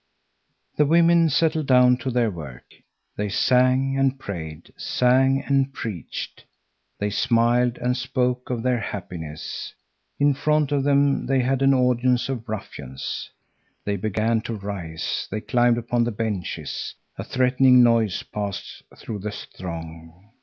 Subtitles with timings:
[0.77, 2.65] The women settled down to their work.
[3.17, 6.43] They sang and prayed, sang and preached.
[6.97, 9.75] They smiled and spoke of their happiness.
[10.19, 13.29] In front of them they had an audience of ruffians.
[13.85, 16.95] They began to rise, they climbed upon the benches.
[17.19, 20.31] A threatening noise passed through the throng.